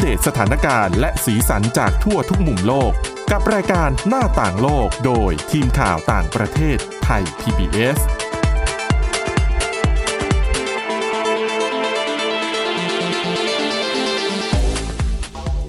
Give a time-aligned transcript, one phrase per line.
[0.00, 2.92] เดตสถานการณ์และสีสันจากทั่วทุกมุมโลก
[3.30, 7.98] กับรายการหน้าต่างโลกโดยทีมข่าวต่างประเทศไทย PBS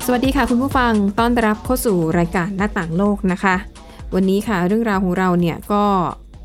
[0.05, 3.55] สวัสดีค่ะคุณผู้ฟังต้อนรับเข้าสู่รายการหน้าต่างโลกนะคะ
[4.15, 5.83] วันนี้ค่ะเรื่องราวของเราเนี่ยก็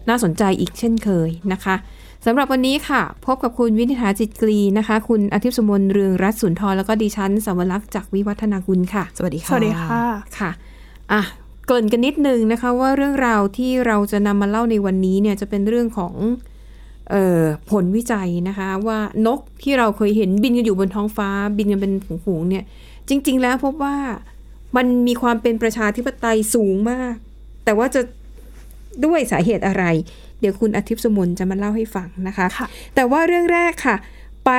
[0.08, 1.74] น่าสนใจอีกเช่นเคยนะคะ
[2.28, 10.04] สำหรับวันนี้ค่ะ พบกับคุณวินิษฐาจิตกรีนะคะ คุณอาทิตย์สมนเรืองรัตน์สุนทรแล้วก็ดิฉันสวรักษ์จากวิวัฒนากุลค่ะ สวัสดีค่ะ สวัสดีค่ะ
[10.38, 10.50] ค่ะ
[11.12, 11.22] อะ
[11.66, 16.14] เกรินกันนิดนึงนะคะว่าเรื่องราวที่เราจะนำมาเล่าในวันนี้เนี่ยจะเป็นเรื่องของ
[17.10, 21.92] เออผลวิจัยนะคะว่านกที่เราเคยเห็นบินกันอยู่บนท้องฟ้า บินกันเป็น
[22.24, 22.64] ฝูงๆเนี่ย
[23.08, 23.96] จริง ๆ แล้วพบว่า
[24.76, 27.14] มันมีความเป็นประชาธิปไตยสูงมาก
[27.64, 28.00] แต่ว่าจะ
[29.04, 29.84] ด้วยสาเหตุอะไร
[30.40, 33.96] เดี๋ยวคุณอาทิตย์สมุนจะมาเล่าให้ฟังนะคะค่ะแต่ว่าเรื่องแรกค่ะ
[34.46, 34.52] ไป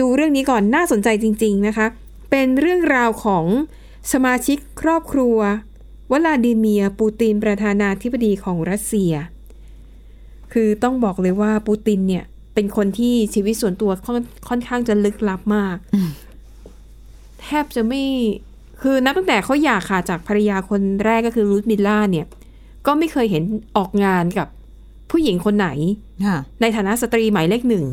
[0.00, 1.86] ดูเรื่องนี้ก่อนน่าสนใจจริง ๆนะคะ
[2.30, 3.44] เป็นเรื่องราวของ
[4.12, 5.38] สมาชิกครอบครัว
[6.12, 9.12] วลาดิเมียร์ปูตินประธานาธิบดีของรัสเซีย
[10.52, 15.76] คือต้องบอกเลยว่าปูตินเนี่ย เป็นคนที่ชีวิตส่วนตัวค่อนค่อนข้างจะลึกลับมาก
[17.40, 18.02] แทบจะไม่
[18.80, 22.26] คือนับตั้งแต่เขาหย่าขาดจากภรรยาคนแรกก็คือรูธมิลล่าเนี่ย
[22.86, 23.42] ก็ไม่เคยเห็น
[23.76, 24.48] ออกงานกับ
[25.10, 25.68] ผู้หญิงคนไหน
[26.26, 27.84] ค่ะในฐานะสตรีหมายเลขหนึ่ง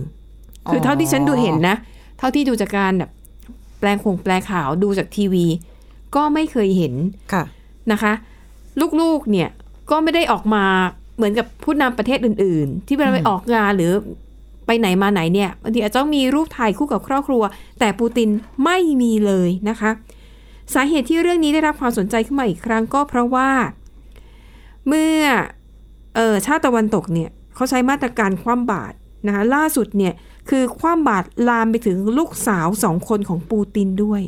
[0.69, 1.75] คือเท่าที่ฉันดูเห็นนะ
[2.17, 3.11] เท่าที่ดูจากการแบบ
[3.79, 5.45] แปลงคงแปลข่าวดูจากทีวี
[6.15, 6.93] ก็ไม่เคยเห็น
[7.33, 7.43] ค่ะ
[7.91, 8.13] นะคะ
[9.01, 9.49] ลูกๆเนี่ย
[9.91, 10.65] ก็ไม่ได้ออกมา
[11.15, 13.91] เหมือนกับผู้นำประเทศอื่น ๆ ที่เวลาไปออกงานหรือ
[14.65, 17.43] ไปไหนมาไหนเนี่ยบางทีอาจจะต้องมีรูปถ่ายคู่กับครอบครัว
[17.79, 18.29] แต่ปูติน
[18.65, 19.91] ไม่มีเลยนะคะ
[20.73, 23.49] สาเหตุที่เรื่องนี้ได้รับความสนใจขึ้นมาอีกครั้งก็เพราะว่า
[24.87, 25.19] เมื่อ
[26.15, 28.95] เออชาติตะวันตกเนี่ยเขาใช้มาตรการคว่ำบาตร
[29.27, 30.13] นะคะล่าสุดเนี่ย
[30.49, 34.21] คือคว่ำบาตรลามไปถึงลูกสาวสองคนของปูตินด้วย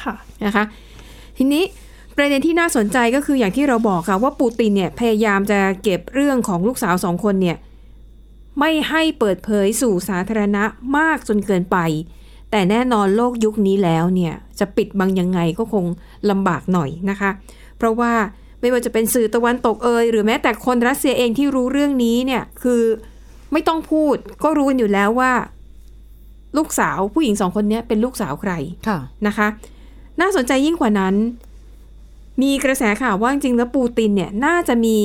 [0.00, 0.14] ค่ะ
[0.44, 0.64] นะคะ
[1.38, 1.64] ทีนี้
[2.16, 7.56] ประเด็นที่น่าสนใจก็คืออย่างที่เราบอกค่ะว่าปูตินเนี่ยพยายามจะเก็บเรื่องของลูกสาวสองคนเนี่ย
[8.58, 10.64] ไม่ให้เปิดเผยสู่สาธารณะ
[10.96, 11.78] มากจนเกินไป
[12.50, 15.84] แต่แน่นอนโลกยุคนี้แล้วเนี่ยจะปิดบังยังไงก็คง
[16.30, 17.30] ลำบากหน่อยนะคะ
[17.76, 18.12] เพราะว่า
[18.62, 22.82] ไม่ว่าจะเป็นสื่อตะวันตกเอยหรือแม้แต่คนรัสเซียเองที่รู้เรื่องนี้เนี่ยคือ
[23.52, 25.32] ไม่ต้องพูดก็รู้กันอยู่แล้วว่า
[26.56, 28.52] ลูกสาวผู้หญิงสองคนเนี้ยเป็นลูกสาวใคร
[28.88, 29.48] ค่ะนะคะ
[30.20, 31.14] น่าสนใจยิ่งกว่านั้น
[32.42, 34.98] มีกระแสข่าวว่าจริงๆแล้วปูตินเนี่ย น่าจะมี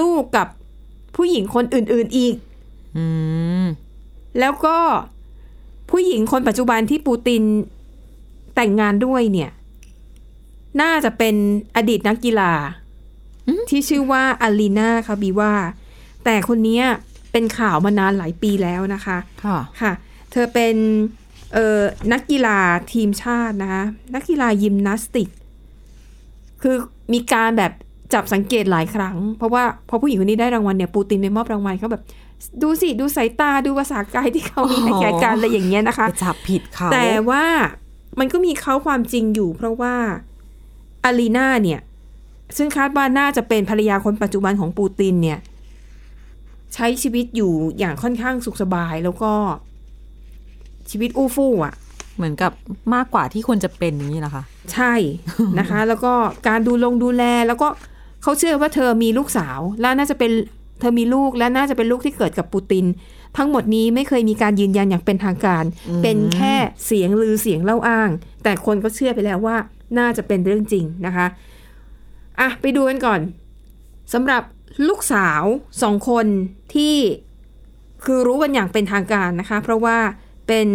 [0.00, 0.48] ลูกกับ
[1.16, 2.34] ผู้หญิงคนอื่น ๆอีก
[2.96, 3.04] อื
[3.64, 3.66] ม
[4.40, 4.76] แล้วก็
[5.90, 7.42] ผู้หญิงคนปัจจุบันที่ปูติน
[8.54, 9.50] แต่งงานด้วยเนี่ย
[10.80, 11.34] น่าจะเป็น
[11.76, 12.52] อดีตนักกีฬา
[13.70, 15.52] ที่ชื่อว่าอาลีนาคาบีว่า
[16.24, 16.84] แต่คนเนี้ย
[17.32, 19.92] เป็นข่าวมานานหลายปีแล้วนะคะค่ะค่ะ
[20.32, 20.74] เธอเป็น
[21.54, 21.80] เอ่อ
[22.12, 22.58] นักกีฬา
[22.92, 23.82] ทีมชาตินะคะ
[24.14, 25.28] นักกีฬายิมนาสติก
[26.62, 26.76] คือ
[27.12, 27.72] มีการแบบ
[28.14, 32.02] จับสังเกตหลายครั้ง เพราะว่าพอผู้หญิงคนนี้ได้รางวัลเนี่ยปูตินไปมอบรางวัลเขาแบบ
[32.62, 37.44] ดูสิ ดูสายตาดูภาษากายที่เขามีให้แก่กันอะไรอย่างเงี้ยนะคะไปจับผิดเขาแต่ว่า
[38.18, 39.94] มันก็มีเขาความจริงอยู่ เพราะว่า
[41.04, 41.80] อารีนาเนี่ย
[42.56, 45.38] ซึ่งคาดว่าน่าจะเป็นภรรยาคนปัจจุบันของปูตินเนี่ย
[46.74, 49.32] ใช้ชีวิตอยู่อย่างค่อนข้างสุขสบายแล้วก็
[50.90, 51.74] ชีวิตอู้ฟู่อะ
[52.16, 52.52] เหมือนกับ
[52.94, 54.42] มากกว่าที่ควรจะเป็นอย่างนี้นะคะ
[54.72, 54.94] ใช่
[55.58, 56.12] นะคะ แล้วก็
[56.48, 57.68] การดูลงดูแลแล้วก็
[58.22, 60.30] เขาเชื่อว่าเธอมีลูกสาว และน่าจะเป็น
[60.80, 62.84] เธอมีลูกและน่าจะเป็นลูกที่เกิดกับปูติน
[63.36, 65.64] ทั้งหมดนี้ไม่เคยมีการยืนยันอย่างเป็นทางการ
[66.02, 66.54] เป็นแค่
[66.86, 68.10] เสียงลือเสียงเล่าอ้าง
[68.42, 69.56] แต่คนก็เชื่อไปแล้วว่า
[69.98, 71.26] น่าจะเป็นเรื่องจริงนะคะ
[72.40, 73.20] อะไปดูกันก่อน
[74.12, 74.42] สำหรับ
[74.88, 75.42] ลูกสาว
[75.82, 76.26] สองคน
[76.74, 76.96] ที่
[78.04, 79.98] คือรู้กันอย่างเป็นทางการนะคะ เพราะว่า
[80.48, 80.68] เป็น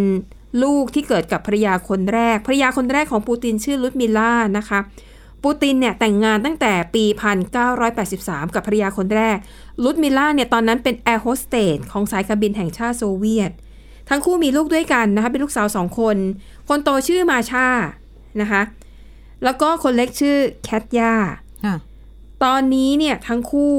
[0.64, 4.80] ลูกที่เกิดกับภรรยาคนแรกภรรยาคนแรกของปูตินชื่อลุดมิลล่านะคะ
[5.44, 7.06] ปูตินเนี่ยแต่งงานตั้งแต่ปี
[7.80, 9.38] 1983 กับภรรยาคนแรก
[9.84, 13.52] ลุดมิลล่าเนี่ยตอนนั้นเป็นแอร์โฮสเตสของสายการบินแห่งชาติโซเวียต
[14.10, 16.18] ทั้งคู่มีลูกด้วยกันนะคะเป็นลูกสาวสองคน
[16.70, 17.68] คนโตชื่อมาชา
[18.42, 18.62] นะคะ
[19.44, 21.14] แล้วก็คนเล็กชื่อแคทย่า
[21.66, 21.76] ค่ะ
[22.44, 23.76] ตอนนี้เนี่ยทั้งคู่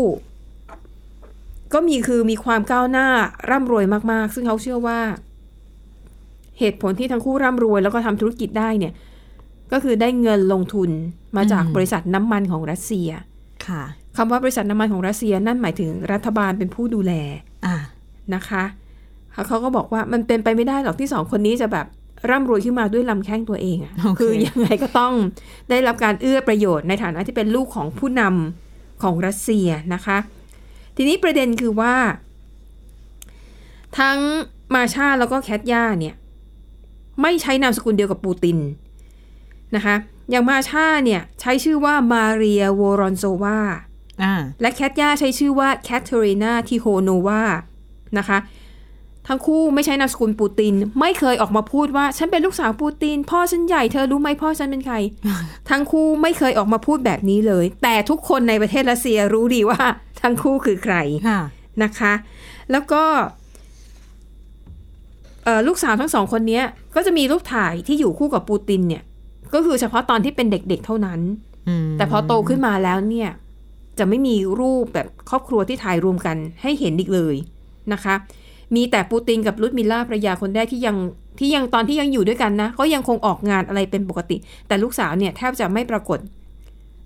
[1.72, 3.08] ก็มีคือมีความก้าวหน้า
[3.50, 5.00] ร่ำรวยมากๆ ซึ่งเขาเชื่อว่า
[6.58, 8.92] เหตุผลที่ทั้งคู่ร่ำรวย แล้วก็ทำธุรกิจได้เนี่ย
[9.72, 10.90] ก็คือได้เงินลงทุน
[11.36, 13.08] มาจากอืมบริษัทน้ำมันของรัสเซีย
[13.66, 13.82] ค่ะ
[14.16, 17.12] คำว่าบริษัทน้ำมันของรัสเซียนั่นหมายถึงรัฐบาลเป็นผู้ดูแล
[17.66, 17.76] อ่า
[18.34, 18.64] นะคะ
[19.48, 21.86] เขาก็บอกว่ามันเป็นไปไม่ได้หรอกที่สองคนนี้จะแบบ
[22.30, 25.14] ร่ำรวยขึ้นมาด้วยลำแข้งตัวเองอะโอเคคือยังไงก็ต้อง
[25.70, 30.18] ได้รับการเอื้อประโยชน์ในฐานะที่เป็นลูกของผู้นำของรัสเซียนะคะ
[30.96, 31.94] ทีนี้ประเด็นคือว่า
[33.98, 34.18] ทั้ง
[34.74, 36.14] มาชาแล้วก็แคทย่าเนี่ย
[37.22, 38.58] ไม่ใช้นามสกุลเดียวกับปูติน
[39.76, 39.96] นะคะ
[40.30, 43.58] อย่างมาชาเนี่ย ใช้ชื่อว่ามาเรีย วอรอนโซวา
[44.22, 47.42] อ่าและแคทย่าใช้ชื่อว่าแคทเธอรีนาทิโฮโนวา
[48.18, 48.38] นะคะ
[49.28, 54.96] ทั้งคู่ไม่ใช้นามสกุลปูติน ไม่เคยออกมาพูดว่า ฉันเป็นลูกสาวปูติน พ่อฉันใหญ่เธอรู้ไหมพ่อฉันเป็นใคร
[55.70, 59.80] ทั้งคู่ไม่เคยออกมาพูดแบบนี้เลย แต่ทุกคนในประเทศรัสเซียรู้ดีว่า
[60.22, 60.96] ทั้งคู่คือใคร
[61.28, 61.40] ค่ะ
[61.82, 62.12] นะคะ
[62.70, 63.02] แล้วก็
[65.44, 69.02] เอ่อลูกสาวทั้งสองคนเนี้ยก็จะมีรูปถ่ายที่อยู่คู่กับปูตินเนี่ย
[69.54, 71.20] ก็คือเฉพาะตอนที่เป็นเด็กๆเท่านั้น
[71.68, 73.30] อืมแต่พอโตขึ้นมาแล้วเนี่ย
[73.98, 77.34] จะไม่มีรูปแบบครอบครัวที่ถ่ายรวมกันให้เห็นอีกเลย
[77.92, 78.14] นะคะ
[78.74, 80.96] มีแต่ปูตินกับลุดมิลล่าภรรยาคนแรกที่ยัง
[81.38, 84.36] ที่ยังตอนที่ยังอยู่ด้วยกันนะก็ยังคงออกงานอะไรเป็นปกติ
[84.68, 86.18] แต่ลูกสาวเนี่ยแทบจะไม่ปรากฏ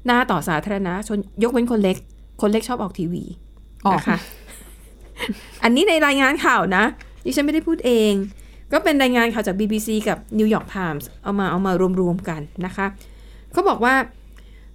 [0.06, 1.96] หน้าต่อสาธารณะชนยกเว้นคนเล็ก
[2.40, 3.24] คนเล็กชอบออกทีวี
[3.86, 4.18] ออกนะคะ
[5.62, 6.84] อันนี้ในรายงานข่าวนะ
[7.24, 8.12] ดิฉันไม่ได้พูดเอง
[8.72, 12.86] ก็เป็นรายงานข่าวจาก BBC กับ New York Times เอามาเอามารวมๆกันนะคะ
[13.52, 13.94] เขาบอกว่า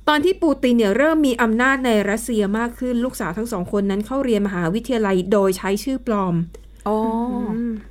[0.07, 6.62] ตอนที่ปูตินเนี่ยเริ่มมีอำนาจในรัสเซียมากขึ้นลูกสาวทั้งสองคนนั้นเข้าเรียนมหาวิทยาลัยโดยใช้ชื่อปลอมอ๋อ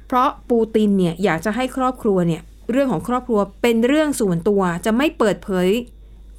[0.09, 5.69] เพราะปูตินเนี่ยอยากจะให้ครอบครัวเนี่ยเรื่องของครอบครัวเป็นเรื่องส่วนตัวจะไม่เปิดเผย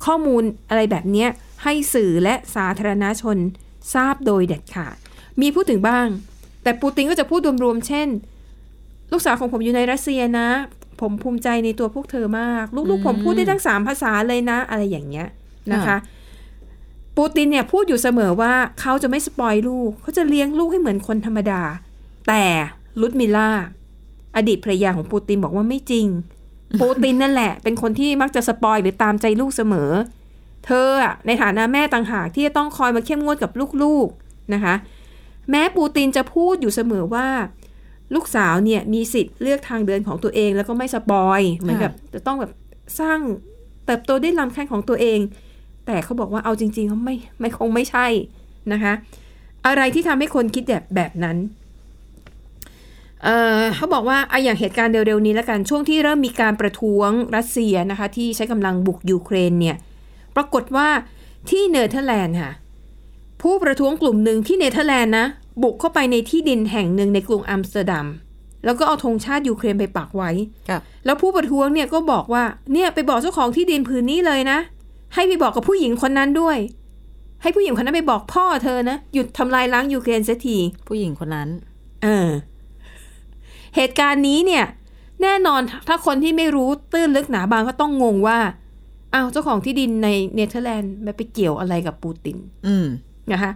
[0.05, 1.29] ข้อมูลอะไรแบบเนี้ย
[1.63, 3.37] ให้สื่อและสาธารณชน
[3.93, 4.95] ทราบโดยเด็ดขาด
[5.41, 6.07] มีพูดถึงบ้าง
[6.63, 8.07] แต่ปูตินก็จะพูดรวมๆเช่น
[9.11, 10.49] ลูกสาวของผมอยู่ในรัสเซียนะ
[11.01, 15.27] ผมภูมิใจในตัวพวกเธอมาก ลูกๆผมพูดได้ทั้งสามภาษาเลยนะ อะไรอย่างเงี้ย
[15.73, 15.97] นะคะ
[17.17, 21.61] ปูตินเนี่ยพูดอยู่เสมอว่าเขาจะไม่สปอยลูกเขาจะเลี้ยงลูกให้เหมือนคนธรรมดา
[22.27, 22.43] แต่
[23.01, 23.49] ลุดมิลล่า
[24.35, 26.07] อดีตภรรยาของปูตินบอกว่าไม่จริง
[26.81, 29.91] ปูตินนั่นแหละ เป็นคนที่มักจะ spoil หรือตามใจลูกเสมอ
[30.65, 33.51] เธออะในฐานะแม่ต่างหากที่จะต้องคอยมาเข้มงวดกับ
[33.83, 34.75] ลูกๆนะคะ
[35.49, 37.27] แม้ปูตินจะพูดอยู่เสมอว่า
[38.15, 42.51] ลูกสาวเนี่ยมีสิทธิ์เลือกทางเดินของตัวเองแล้วก็ไม่ spoil เหมือนแบบจะต้องแบบ
[42.99, 43.19] สร้าง
[43.85, 45.19] เติบโตด้วยลำแข้งของตัวเอง
[45.85, 48.07] แต่เขาบอกว่าเอาจริงๆเขาไม่ไม่คงไม่ใช่
[48.73, 48.93] นะคะ
[49.67, 51.37] อะไรที่ทำให้คนคิดแบบแบบนั้น
[53.23, 59.75] เอ่อเขาบอกว่าอะอย่างเหตุการณ์เร็วๆนี้แล้วกันช่วงที่เริ่มมีการประท้วงรัสเซียนะคะ ที่ใช้กำลังบุกยูเครนเนี่ย
[60.35, 60.87] ปรากฏว่า
[61.49, 62.51] ที่เนเธอร์แลนด์ค่ะ
[63.41, 65.25] ผู้ประท้วงกลุ่มหนึ่งที่เนเธอร์แลนด์นะ
[65.63, 68.07] บุกเข้าไปในที่ดินแห่งหนึ่งในกรุงอัมสเตอร์ดัม
[68.65, 70.31] แล้วก็เอาธงชาติยูเครนไปปักไว้
[70.69, 72.43] ค่ะแล้วผู้ประท้วงเนี่ยก็บอกว่า
[72.73, 74.59] เนี่ยไปบอกเจ้าของที่ดินผืนนี้เลยนะ
[75.13, 76.57] ให้ไปบอกกับผู้หญิงคนนั้นด้วย
[77.41, 81.49] ให้ผู้หญิงคนนั้นไปบอกพ่อเธอนะหยุดทำลายล้างยูเครนเสียทีผู้หญิงคนนั้น
[82.03, 82.29] เออ
[83.75, 84.65] เหตุการณ์นี้เนี่ย
[85.21, 88.39] แน่นอนถ้าคนที่ไม่รู้ตื้นลึกหนาบางก็ต้องงงว่า
[89.13, 92.37] อ้าวเจ้าของที่ดินในเนเธอร์แลนด์มันไปเกี่ยวอะไรกับปูติน
[92.67, 92.87] อืม
[93.31, 93.51] นะคะ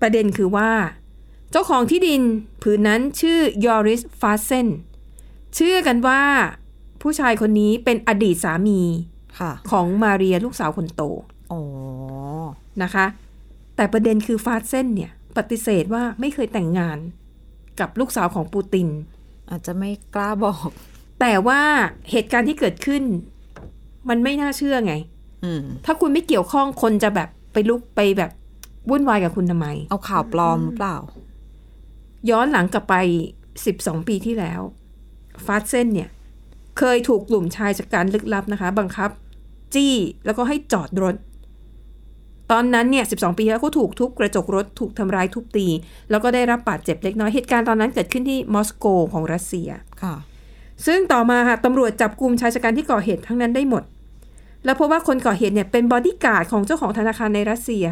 [0.00, 0.70] ประเด็นคือว่า
[1.50, 2.22] เจ้าของที่ดิน
[2.62, 4.68] ผืนนั้นชื่อยอริสฟาสเซน
[5.54, 6.22] เชื่อกันว่า
[7.02, 8.80] ผู้ชายคนนี้เป็นอดีตสามี
[9.38, 11.02] ค่ะของมาเรียลูกสาวคนโต
[11.52, 11.60] อ๋อ
[12.82, 13.06] นะคะ
[13.76, 16.98] แต่ประเด็นคือฟาเซนเนี่ย ปฏิเสธว่าไม่เคยแต่งงาน
[17.80, 18.88] กับลูกสาวของปูติน
[19.50, 20.68] อาจจะไม่กล้าบอก
[21.20, 21.60] แต่ว่า
[22.10, 23.02] เหตุการณ์ที่เกิดขึ้น
[24.08, 24.94] มันไม่น่าเชื่อไง
[25.44, 28.30] อืมถ้าคุณไม่เกี่ยวข้องคนจะแบบไปลุกไปแบบ
[28.90, 30.98] วุ่นวายกับคุณทำไม เอาข่าวปลอมหรือเปล่า
[32.30, 32.94] ย้อนหลังกลับไป
[33.52, 34.60] 12ปีที่แล้ว
[35.44, 36.10] ฟาสเซนเนี่ย
[36.78, 39.10] เคยถูกกลุ่มชายฉกรรจ์ลึกลับนะคะ บังคับ
[39.74, 41.14] จี้แล้วก็ให้จอดรถ
[42.50, 45.66] ตอนนั้นเนี่ย 12 ปีแล้วก็ถูกทุบกระจกรถถูกทำร้ายทุบตี
[46.10, 49.68] แล้วก็ได้รับบาดเจ็บเล็กน้อย เหตุการณ์ตอนนั้นเกิดขึ้นที่มอสโกของรัสเซีย
[50.02, 50.14] ค่ะ
[50.86, 53.82] ซึ่งต่อมาค่ะตำรวจจับกลุ่มชายฉกรรจ์ที่ก่อเหตุตอนนั้นได้หมด
[54.64, 57.86] แล้วพบว่าคนก่อเหตุเนี่ยเป็นบอดี้การ์ดของเจ้าของธนาคารในรัสเซีย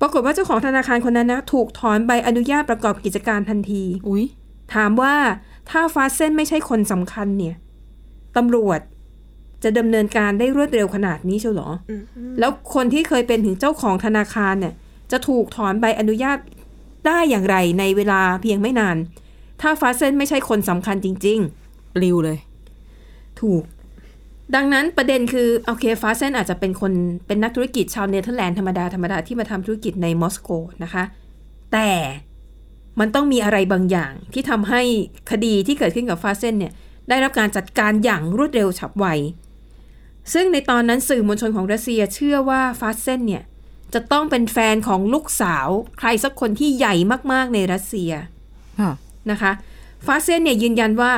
[0.00, 4.24] ปรากฏว่าเจ้าของธนาคารคนนั้นนะถูกถอนใบอนุญาตประกอบกิจการทันที อุ๊ย
[4.74, 5.14] ถามว่า
[5.70, 7.54] ถ้าฟาสเซนไม่ใช่คนสำคัญเนี่ย
[8.36, 8.80] ตำรวจ
[9.64, 11.92] จะดำเนินการได้รวดเร็วขนาดนี้เชียวเหรออ
[12.38, 14.74] แล้วคนที่เคยเป็นถึงเจ้าของธนาคารเนี่ย
[15.12, 16.38] จะถูกถอนใบอนุญาต
[17.06, 18.96] ได้อย่างไรในเวลาเพียงไม่นาน
[19.60, 21.38] ถ้าฟาสเซนไม่ใช่คนสำคัญจริง
[21.68, 22.38] ๆ ปลิวเลย
[23.40, 23.62] ถูก
[24.54, 26.92] ดังนั้นประเด็นคือ โอเคฟาเซนอาจจะเป็นคน
[27.26, 30.50] เป็นนักธุรกิจชาวเนเธอร์แลนด์ธรรมดา ธรรมดาที่มาทำธุรกิจในมอสโก
[30.84, 31.04] นะคะ
[31.72, 31.90] แต่
[33.00, 34.82] มันต้องมีอะไรบางอย่างที่ทำให้
[35.30, 36.72] คดีที่เกิดขึ้นกับฟาเซนเนี่ย
[37.08, 39.06] ได้รับการจัดการอย่างรวดเร็วฉับไว
[40.32, 43.42] ซึ่งในตอนนั้นสื่อมวลชนของรัสเซียเชื่อว่าฟาเซนเนี่ย
[43.94, 46.94] จะต้องเป็นแฟนของลูกสาว ใครสักคนที่ใหญ่
[47.32, 48.12] มากๆในรัสเซีย
[48.80, 48.92] ค่ะ
[49.30, 49.52] นะคะ
[50.06, 51.12] ฟาเซนเนี่ยยืนยันว่า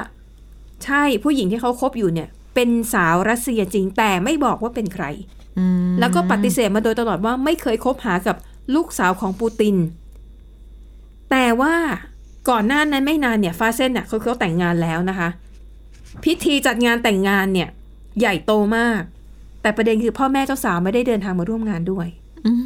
[0.85, 5.05] ใช่ผู้หญิงที่เขาคบอยู่เนี่ย เป็นสาวรัสเซียจริงแต่ไม่บอกว่าเป็นใคร
[5.59, 8.37] อืมแล้วก็ปฏิเสธมาโดยตลอดว่าไม่เคยคบหากับ
[8.75, 9.77] ลูกสาวของปูติน
[11.31, 11.75] แต่ว่า
[12.51, 15.29] ก่อนหน้านั้นไม่นานเนี่ยฟาเซนเนี่ยเขาเขาแต่งงานแล้วนะคะ
[16.25, 17.69] พิธีจัดงานแต่งงานเนี่ย
[18.21, 19.02] ใหญ่โตมาก
[19.62, 22.07] แต่ประเด็นคือพ่อแม่เจ้าสาวไม่ได้เดินทางมาร่วมงานด้วย
[22.47, 22.62] อืม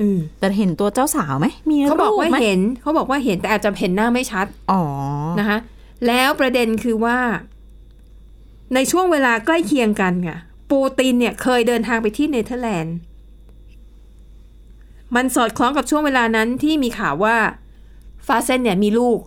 [0.00, 4.82] อืมแต่เห็นตัวเจ้าสาวไหมมีเขาบอกว่ารูปไหมเห็น เขาบอกว่าเห็นแต่อาจจะเห็นหน้าไม่ชัด อ๋อ
[5.40, 5.58] นะคะ
[6.06, 7.18] แล้วประเด็นคือว่า
[8.74, 10.38] ในช่วงเวลาใกล้เคียงกันค่ะ
[10.70, 12.96] ปูตินเนี่ยเคยเดินทางไปที่เนเธอร์แลนด์
[15.14, 17.36] มันสอดคล้องกับช่วงเวลานั้นที่มีข่าวว่า
[18.26, 19.18] ฟาเซนเนี่ยมีลูก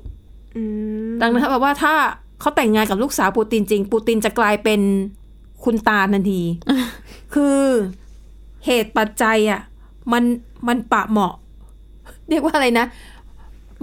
[0.55, 0.63] อื
[1.07, 1.93] มดังนั้นเขาบอกว่าถ้า
[2.39, 4.81] เขาแต่งงานกับลูกสาวปูตินจริง ปูตินจะกลายเป็น
[5.65, 6.41] คุณตาทันที
[7.33, 7.59] คือ
[8.65, 9.61] เหตุปัจจัยอะ
[10.13, 10.23] มัน
[10.67, 11.33] มันปะเหมาะ
[12.29, 12.85] เรียกว่าอะไรนะ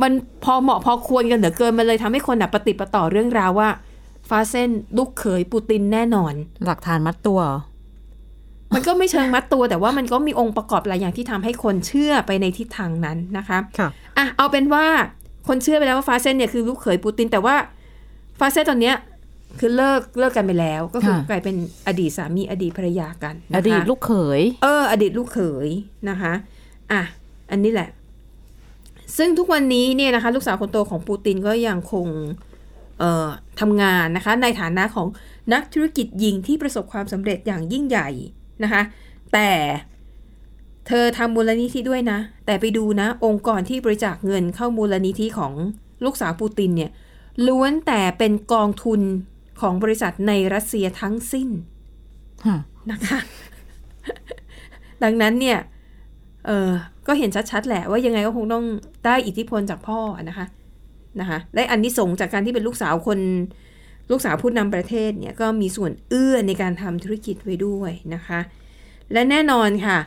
[0.02, 0.12] มัน
[0.44, 3.68] พอเหมาะพอควรกันเหลือเกิน มันเลยทำให้คนอะปฏิดปะต่อเรื่องราวว่า
[4.28, 6.34] ฟาเซนลูกเขยปูตินแน่นอน
[6.66, 7.58] หลักฐานมัดตัวเหรอ
[8.74, 14.86] มันก็ไม่เชิงมัดตัว แต่ว่ามันก็มีองค์ประกอบหลายอย่างที่ทำให้คนเชื่อไปในทิศทางนั้นนะคะค่ะอะเอาเป็นว่า
[15.48, 17.54] คนเชื่อไปแล้วว่าฟาเซนเนี่ยคือลูกเขยปูติน แต่ว่า
[18.38, 18.96] ฟาเซนตอนเนี้ย
[19.60, 21.56] คือเลิกเลิกกันไปแล้ว ก็คือค่ะกลายเป็น
[21.86, 25.68] อดีตสามีอดีตภรรยากันอนะคะดีตลูกเขย เออ อดีตลูกเขย
[26.08, 26.32] นะคะ
[26.92, 27.02] อะ
[27.50, 27.88] อันนี้แหละ
[29.16, 32.06] ซึ่งทุกวันนี้เนี่ยนะคะ ลูกสาวคนโตของปูตินก็ยังคง
[32.98, 33.28] เอ่อ
[33.60, 35.06] ทำงานนะคะ ในฐานะของ
[35.52, 38.08] นักธุรกิจหญิงที่ประสบความสำเร็จอย่างยิ่งใหญ่
[38.62, 38.82] นะคะ
[39.32, 39.50] แต่
[40.86, 45.52] เธอทำมูลนิธิด้วยนะ แต่ไปดูนะ องค์กรที่บริจาคเงินเข้ามูลนิธิของ
[46.04, 46.90] ลูกสาวปูตินเนี่ย
[47.46, 49.00] ล้วนแต่เป็นกองทุน
[49.62, 51.48] ของบริษัทในรัสเซียทั้งสิ้น
[52.46, 52.56] ค่ะ
[52.90, 53.18] นะคะ
[55.02, 55.58] ดังนั้นเนี่ย
[56.46, 56.70] เออ
[57.06, 58.64] ก็เห็นชัดๆ แหละว่ายังไงก็คงต้อง
[59.06, 60.46] ได้อิทธิพลจากพ่อนะคะ
[61.20, 63.18] นะคะได้อันนี้ส่งส์จากการที่เป็นลูกสาวคน
[64.10, 68.40] ลูกสาวผู้นำประเทศเนี่ยก็มีส่วนเอื้อในการทำธุรกิจไว้ด้วยนะคะ
[69.12, 69.98] และแน่นอนค่ะ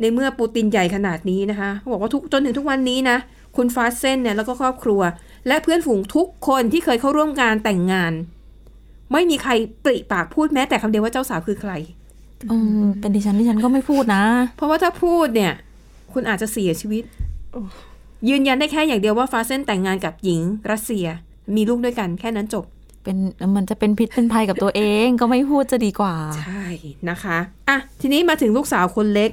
[0.00, 3.16] ในเมื่อปูตินใหญ่ขนาดนี้นะคะเขาบอกว่าทุกจนถึงทุกวันนี้นะ
[3.56, 5.00] คุณฟาสเซนเนี่ยแล้วก็ครอบครัว
[5.48, 8.12] และเพื่อนฝูงทุกคนที่เคยเข้าร่วมการแต่งงาน
[9.12, 9.52] ไม่มีใคร
[9.84, 11.72] ปริปากพูดแม้แต่คำเดียวว่าเจ้าสาวคือใคร
[12.50, 14.24] อืมเป็นดิฉันดิฉันก็ไม่พูดนะ
[14.56, 15.52] เพราะว่าถ้าพูดเนี่ย
[16.12, 17.02] คุณอาจจะเสียชีวิต
[18.28, 20.40] ยืนยันได้แค่อย่างเดียวว่าฟาเซนแต่งงานกับหญิง
[20.70, 21.06] รัสเซีย
[21.56, 22.64] มีลูกด้วยกันแค่นั้นจบ
[23.04, 23.16] เป็น
[23.56, 26.64] มันจะเป็นพิษเป็นภัยกับตัวเองก็ไม่พูดจะดีกว่า ใช่
[27.10, 27.38] นะคะ
[27.68, 29.30] อะทีนี้มาถึงลูกสาวคนเล็ก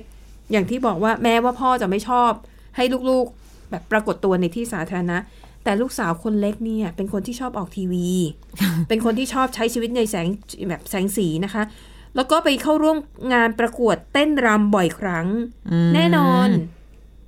[0.52, 2.32] อย่างที่บอกว่าแม้ว่าพ่อจะไม่ชอบ
[2.76, 5.18] ให้ลูกๆ แบบปรากฏตัวในที่สาธารณะ
[5.70, 8.08] แต่ลูกสาวคนเล็กเนี่ย เป็นคนที่ชอบออกทีวี
[8.88, 10.28] เป็นคนที่ชอบใช้ชีวิตในแสง
[10.70, 11.64] แบบแสงสีนะคะ
[12.16, 12.98] แล้วก็ไปเข้าร่วม
[13.34, 15.28] งานประกวดเต้นรำบ่อยครั้ง
[15.72, 16.48] อืมแน่นอน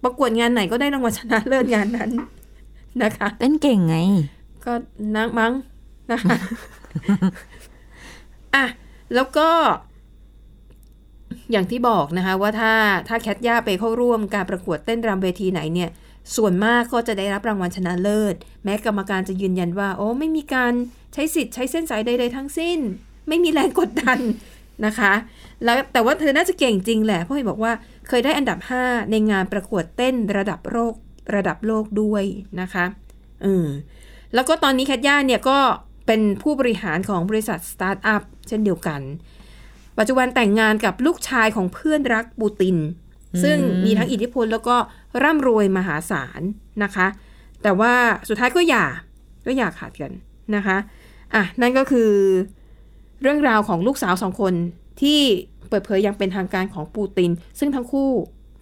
[0.04, 2.12] ประกวดงานไหนก็ได้รางวัลชนะเลิศงานนั้น
[3.04, 3.98] นะคะ เต้นเก่งไง
[4.66, 4.74] ก็
[5.16, 5.54] นักมั้ง
[6.12, 6.38] นะคะ
[8.56, 8.66] อะ
[9.16, 9.50] แล้วก็
[11.52, 12.74] อย่างที่บอกนะคะ ว่าถ้า
[13.08, 15.90] ถ้าแคทย่าไปเข้าร่วมการประกวดเต้นรำเวทีไหนเนี่ย
[16.36, 20.74] ส่วนมากก็จะได้รับรางวัลชนะเลิศ แม้กรรมการจะยืนยันว่า โอ้ไม่มีการ
[21.14, 22.80] ใช้สิทธิ์ใช้เส้นสายใดๆทั้งสิ้น
[23.28, 24.20] ไม่มีแรงกดดัน
[24.86, 25.14] นะคะ
[25.64, 27.74] แล้วแต่ว่าเธอน่าจะเก่งจริงแหละเพราะเห็นบอกว่า
[28.08, 30.94] เคยได้อันดับ 5 ในงานประกวดเต้นระดับโลก
[31.36, 32.24] ระดับโลกด้วย
[32.62, 32.86] นะคะ
[33.46, 33.66] อืม
[34.34, 35.60] แล้วก็ตอนนี้แคทย่าเนี่ยก็
[36.08, 39.02] เป็นผู้บริหารของบริษัทสตาร์ทอัพเช่นเดียวกัน
[39.98, 42.76] ปัจจุบันแต่งงานกับลูกชายของเพื่อนรักปูติน
[43.44, 44.76] ซึ่งมีทั้งอิทธิพลแล้วก็
[45.24, 46.42] ร่ำรวยมหาศาล
[46.84, 47.08] นะคะ
[47.64, 47.94] แต่ว่า
[48.28, 48.86] สุดท้ายก็อย่า
[49.46, 50.12] ก็อย่าขาดกัน
[50.56, 50.78] นะคะ
[51.36, 52.10] อะนั่นก็คือ
[53.22, 54.54] เรื่องราวของลูกสาวสองคน
[55.02, 55.20] ที่
[55.70, 58.10] เปิดเผยอย่างเป็นทางการของปูติน ซึ่งทั้งคู่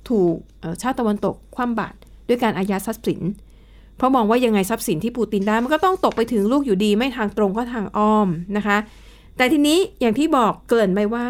[0.09, 0.35] ถูก
[0.81, 1.97] ชาติตะวันตกคว่ำบาตร
[2.27, 3.21] ด้วยการอายัดทรัพย์สิน
[3.97, 8.77] เพราะมองว่ายังไงทรัพย์สินที่ปูตินได้มันก็ต้องตกไปถึงลูกอยู่ดีไม่ทางตรงก็ทางอ้อมนะคะ
[9.37, 11.27] แต่ทีนี้อย่างที่บอกเกินไปว่า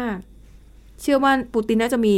[1.00, 2.14] เชื่อว่าปูตินน่าจะมี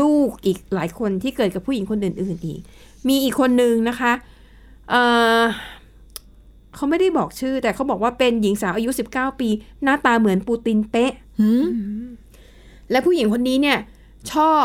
[0.00, 2.60] ลูกอีกหลายคนที่เกิดกับผู้หญิงคนอื่นๆอีก
[3.08, 4.12] มีอีกคนนึงนะคะ
[4.90, 5.02] เอ่
[5.40, 5.42] อ
[6.74, 9.48] เขาไม่ได้บอกชื่อ แต่เขาบอกว่าเป็นหญิงสาวอายุ 19 ปี
[9.82, 11.66] หน้าตาเหมือนปูตินเป๊ะหืม
[12.90, 13.78] และผู้หญิงคนนี้เนี่ย
[14.32, 14.62] ชอบ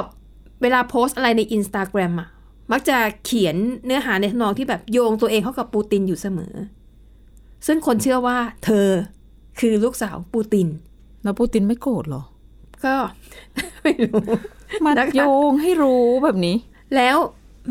[0.62, 2.29] เวลาโพสต์อะไรในอินสตาแกรมอะ
[2.72, 3.55] มักจะเขียน
[3.86, 6.53] เนื้อหาในทำนองที่แบบโยงตัวเองเข้ากับปูตินอยู่เสมอ
[7.67, 8.88] ซึ่งคนเชื่อว่า เธอ
[9.60, 10.67] คือลูกสาวปูติน
[11.24, 12.24] แล้วปูตินไม่โกรธเหรอ
[12.86, 12.96] ก็
[13.84, 14.25] ไม่รู้
[14.86, 16.55] มานะคะโยงให้รู้แบบนี้
[16.96, 17.17] แล้ว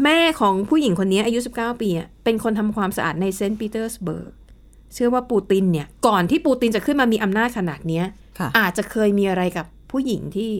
[0.05, 4.33] แม่ของผู้หญิงคนนี้อายุ 19 ปีอะเป็นคนทำความสะอาดในเซนต์ปีเตอร์สเบิร์ก
[4.95, 8.05] เชื่อว่าปูตินเนี่ย ก่อนที่ปูตินจะขึ้นมามีอำนาจขนาดเนี้ย
[8.39, 10.51] ค่ะอาจจะเคยมีอะไรกับผู้หญิงที่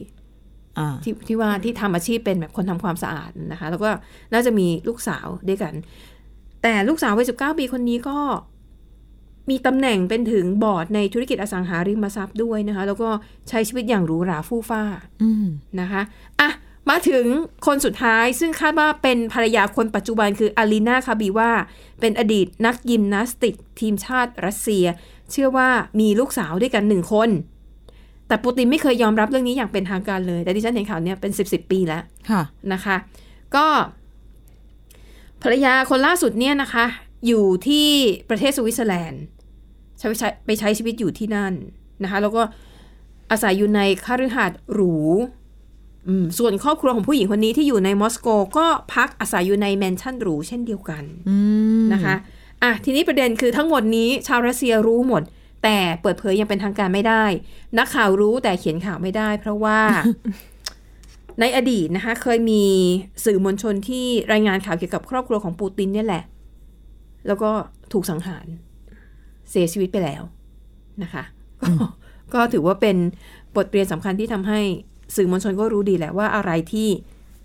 [0.77, 3.89] อ่าที่ที่ว่าที่ทำอาชีพเป็นแบบคนทำความสะอาดนะคะ แล้วก็
[4.33, 5.73] น่าจะมีลูกสาวด้วยกัน
[6.63, 8.17] แต่ลูกสาววัย19ปีคนนี้ก็
[9.49, 13.09] มีตำแหน่งเป็นถึงบอร์ดในธุรกิจอสังหาริมทรัพย์ด้วยนะคะ แล้วก็
[13.49, 14.83] ใช้ชีวิตอย่างหรูหราฟู่ฟ้า
[15.23, 15.45] อืม
[15.79, 16.01] นะคะ
[16.39, 16.49] อะ
[16.89, 17.25] มาถึง
[17.67, 21.51] คนสุดท้ายซึ่งคาดว่าเป็นภรรยาคนปัจจุบันคืออาลีนาคาบีว่า
[21.99, 24.85] เป็นอดีตนักยิมนาสติก ทีมชาติรัสเซีย
[25.31, 27.29] เชื่อว่ามีลูกสาวด้วยกันหนึ่งคน
[28.27, 32.41] แต่ปูตินไม่เคยยอมรับเรื่องนี้อย่างเป็นทางการเลย แต่ดิฉันเห็นข่าวเนี้ยเป็นสิบสิบปีแล้วค่ะ
[32.73, 32.95] นะคะ
[33.55, 33.65] ก็
[35.43, 36.85] ภรรยาคนล่าสุดเนี่ยนะคะ
[37.27, 37.87] อยู่ที่
[38.29, 39.23] ประเทศสวิตเซอร์แลนด์
[39.99, 41.53] ใช้ไปใช้ไปใช้ชีวิตอยู่ที่นั่น
[42.03, 42.41] นะคะ แล้วก็
[43.31, 44.95] อาศัยอยู่ในคฤหาสน์หรู
[46.07, 48.27] อืมส่วนครอบครัวของผู้หญิงคนนี้ที่อยู่ในมอสโก
[48.57, 51.37] ก็พักอาศัยอยู่ในแมนชั่นหรูเช่นเดียวกันอื
[51.83, 52.15] มนะคะ
[52.63, 55.23] อะทีนี้ประเด็นคือทั้งหมดนี้ชาวรัสเซียรู้หมด
[55.63, 57.25] แต่เปิดเผยยังเป็นทางการไม่ได้
[57.77, 59.79] นักข่าวรู้แต่เขียนข่าวไม่ได้ เพราะว่า
[61.39, 62.63] ในอดีตนะคะ เคยมี
[63.25, 66.23] สื่อมวลชนที่รายงานข่าวเกี่ยวกับครอบครัวของปูตินเนี่ยแหละ
[67.27, 67.49] แล้วก็
[67.93, 68.45] ถูกสังหาร
[69.51, 70.23] เสียชีวิตไปแล้ว
[71.03, 71.23] นะคะ
[71.63, 71.71] ก็
[72.33, 72.97] ก็ถือว่าเป็น
[73.55, 74.61] บทเรียนสำคัญที่ทำให้
[75.15, 76.89] สื่อมวลชนก็รู้ดีแหละว่าอะไรที่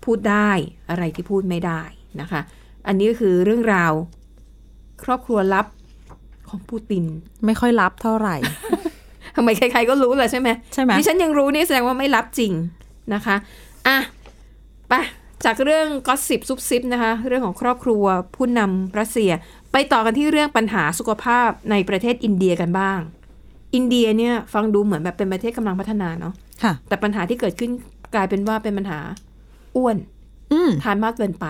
[0.05, 0.51] พูดได้
[0.89, 1.81] อะไรที่พูดไม่ได้
[2.21, 2.41] นะคะ
[2.87, 3.93] อันนี้ก็คือเรื่องราว
[5.03, 5.65] ครอบครัวลับ
[6.49, 7.05] ของปูติน
[7.45, 8.35] ไม่ค่อยรับเท่าไหร่
[9.35, 12.53] ทำไมใครๆก็รู้เลยใช่ไหมใช่ไหมดิฉันยังรู้นี่แสดงว่าไม่รับจริง
[13.13, 13.35] นะคะ
[13.87, 13.97] อะ
[14.89, 14.93] ไป
[15.45, 18.03] จากเรื่องก็สิบซุบซิบนะคะ เรื่องของครอบครัว
[18.35, 19.31] ผู้นำรัสเซีย
[19.73, 22.99] ไปต่อกันที่เรื่องปัญหาสุขภาพในประเทศอินเดียกันบ้าง
[23.75, 27.71] อินเดียเนี่ยฟังดูเหมือนแบบเป็นประเทศกำลังพัฒนาเนาะค่ะแต่ปัญหาที่เกิดขึ้น
[28.15, 28.99] กลายเป็นว่าเป็นปัญหา
[29.75, 29.97] อ้วน
[30.51, 31.45] อืมทานมากเกินไป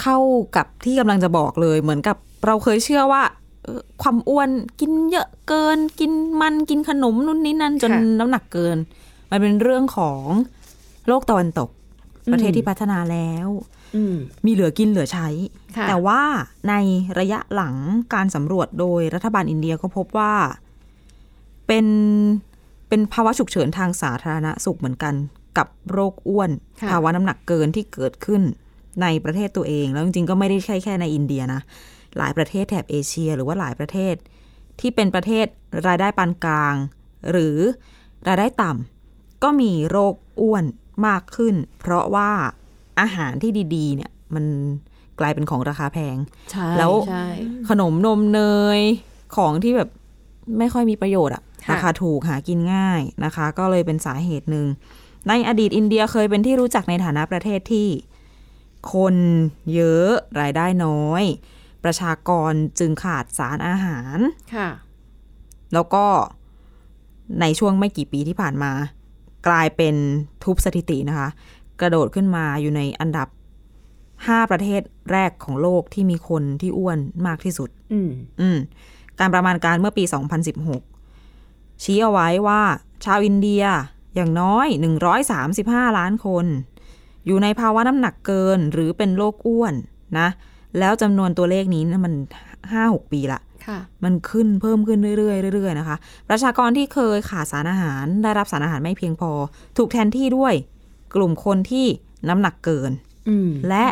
[0.00, 0.18] เข้า
[0.56, 2.16] กับที่กำลังจะบอกเลย เหมือนกับ
[2.46, 3.22] เราเคยเชื่อว่า
[3.64, 4.50] เอ่อความอ้วน
[4.80, 8.76] กินเยอะเกิน กินมันกินขนมนู่นนี่นั่นจนค่ะน้ำหนักเกิน
[9.30, 10.22] มันเป็นเรื่องของ
[11.08, 11.68] โลกตะวันตก
[12.32, 13.48] ประเทศที่พัฒนาแล้ว
[13.96, 14.16] อืม
[14.46, 16.22] มีเหลือกินเหลือใช้ค่ะ แต่ว่า
[16.68, 16.74] ใน
[17.18, 17.74] ระยะหลัง
[18.14, 20.34] การสำรวจโดยรัฐบาลอินเดียก็พบว่า
[21.66, 21.86] เป็น
[22.88, 25.14] เป็นภาวะฉุกเฉินทางสาธารณสุขเหมือนกัน
[25.58, 26.50] กับโรคอ้วน
[26.80, 28.42] ค่ะภาวะน้ำหนักเกินที่เกิดขึ้น
[29.02, 31.60] ในประเทศตัวเอง แล้วจริงๆก็ไม่ได้ใช่แค่ในอินเดียนะ
[32.18, 34.14] หลายประเทศแถบเอเชีย หรือว่าหลายประเทศ
[34.80, 35.46] ที่เป็นประเทศ
[35.86, 36.74] รายได้ปานกลาง
[37.30, 37.56] หรือ
[38.28, 40.64] รายได้ต่ำก็มีโรคอ้วน
[41.06, 42.30] มากขึ้น เพราะว่า
[43.00, 44.44] อาหารที่ดีๆเนี่ยมัน
[45.20, 46.16] กลายเป็นของราคาแพง
[46.50, 47.26] ใช่แล้วใช่
[47.68, 48.40] ขนมนมเน
[48.78, 48.80] ย
[49.36, 49.88] ของที่แบบ
[50.58, 54.66] ไม่ค่อยมีประโยชน์อะค่ะราคาถูกหากินง่ายนะคะ ก็เลยเป็นสาเหตุหนึ่ง
[55.28, 57.88] ในอดีตอินเดียเคยเป็นที่รู้จักในฐานะประเทศที่
[58.94, 59.14] คน
[59.74, 61.22] เยอะรายได้น้อย
[61.84, 64.18] ประชากรจึงขาดสารอาหาร
[64.54, 64.68] ค่ะ
[65.74, 66.06] แล้วก็
[67.40, 68.72] ในช่วงไม่กี่ปีที่ผ่านมา
[69.48, 69.94] กลายเป็น
[70.44, 71.28] ทุบสถิตินะคะ
[71.80, 73.28] กระโดดขึ้นมาอยู่ในอันดับ
[74.26, 78.58] 5ประเทศแรกของโลกที่มีคนที่อ้วนมากที่สุด อืม อืม
[79.18, 80.04] การประมาณการเมื่อปี
[81.08, 82.60] 2016 ชี้เอาไว้ว่า
[83.04, 83.64] ชาวอินเดีย
[84.14, 84.66] อย่างน้อย
[85.32, 86.46] 135 ล้านคน
[87.26, 89.74] อยู่ในภาวะน้ำหนักเกินหรือเป็นโรคอ้วน
[90.18, 90.28] นะ
[90.78, 92.14] แล้วจำนวนตัวเลขนี้นะมัน
[92.62, 95.96] 5-6 ปีละค่ะมันขึ้นเพิ่มขึ้นเรื่อยๆเรื่อยๆนะคะ
[96.28, 99.30] ประชากรที่เคยขาดสารอาหารได้รับสารอาหารไม่เพียงพอ
[99.76, 100.54] ถูกแทนที่ด้วย
[101.14, 101.86] กลุ่มคนที่
[102.28, 103.11] น้ำหนักเกินอืม
[103.68, 103.86] และ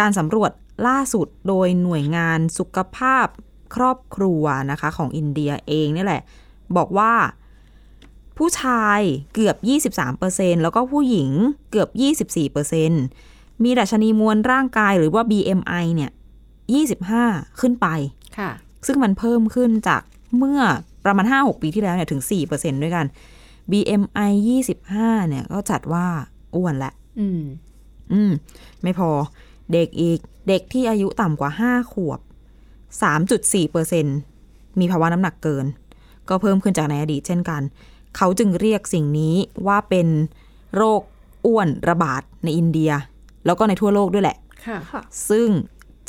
[0.00, 0.50] การสำรวจ
[0.86, 3.26] ล่าสุดโดยหน่วยงานสุขภาพ
[3.74, 6.22] ครอบครัวนะคะ ของอินเดียเองนี่แหละ
[6.76, 7.12] บอกว่า
[8.38, 9.00] ผู้ชาย
[9.34, 9.56] เกือบ
[10.10, 11.30] 23%แล้วก็ผู้หญิง
[11.70, 11.88] เกือบ
[12.92, 16.10] 24%มีดัชนีมวลร่างกายหรือว่า BMI เนี่ย
[16.84, 17.86] 25 ขึ้นไป
[18.38, 18.50] ค่ะ
[18.86, 20.02] ซึ่งมันเพิ่มขึ้นจาก
[20.38, 20.60] เมื่อ
[21.04, 23.06] ประมาณ 5-6 ปีที่แล้วเนี่ยถึง 4%ด้วยกัน
[23.70, 24.32] BMI
[24.80, 26.06] 25 เนี่ยก็จัดว่า
[26.54, 26.92] อ้วนแหละ
[28.12, 28.32] อืมอืม
[28.82, 29.10] ไม่พอ
[29.72, 32.20] เด็กอีก เด็กที่อายุต่ำกว่า5ขวบ
[33.44, 35.66] 3.4%มีภาวะน้ำหนักเกิน
[36.28, 37.62] ก็เพิ่มขึ้นจากในอดีตเช่นกัน
[38.16, 39.34] เขาจึงเรียกสิ่งนี้
[39.66, 40.08] ว่าเป็น
[40.76, 41.02] โรค
[41.46, 42.90] อ้วนระบาดในอินเดีย
[43.46, 45.48] แล้วก็ในทั่วโลกด้วยแหละ ค่ะ ซึ่ง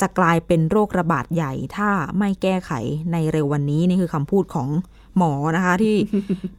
[0.00, 2.72] จะกลายเป็นโรคระบาดใหญ่ ถ้าไม่แก้ไข
[3.12, 4.68] ในเร็ววันนี้นี่คือคำพูดของ
[5.16, 5.96] หมอนะคะ ที่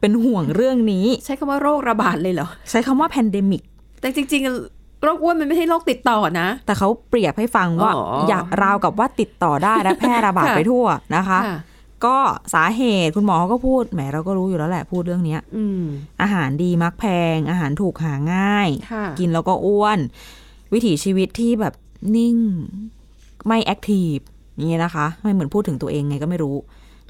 [0.00, 3.62] เป็นห่วงเรื่องนี้ ใช้คำว่าโรคระบาดเลยเหรอ ใช้คำว่า pandemic
[4.00, 11.58] แต่จริงๆโรคอ้วนมันไม่ใช่โรคติดต่อนะ แต่เขาเปรียบให้ฟังว่าอ๋อออย่าราวกับว่าติดต่อได้และแพร่ระบาดค่ะไปทั่วนะคะค่ะ
[12.06, 12.16] ก็
[12.54, 15.82] สาเหตุคุณหมอเขาก็พูดแหมเราก็รู้อยู่แล้วแหละพูดเรื่องเนี้ยอืม
[16.22, 19.98] อาหารดีมักแพง อาหารถูกหาง่ายค่ะกินแล้วก็อ้วน
[20.72, 21.74] วิถีชีวิตที่แบบ
[22.16, 22.36] นิ่ง
[23.46, 24.16] ไม่ active
[24.70, 26.56] นี่นะคะ ไม่เหมือนพูดถึงตัวเองไงก็ไม่รู้